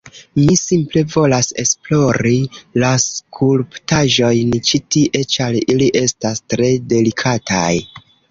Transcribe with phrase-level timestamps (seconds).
[0.37, 2.37] Mi simple volas esplori
[2.83, 7.71] la skulptaĵojn ĉi tie ĉar ili estas tre delikataj